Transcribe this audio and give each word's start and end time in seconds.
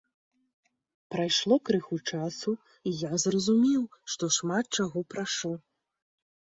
Прайшло 1.15 1.55
крыху 1.71 1.99
часу, 2.13 2.51
і 2.91 2.95
я 3.09 3.23
зразумеў, 3.27 3.83
што 4.15 4.35
шмат 4.41 4.65
чаго 4.81 4.99
прашу. 5.15 5.51